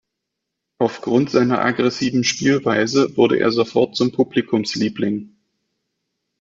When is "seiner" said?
1.29-1.59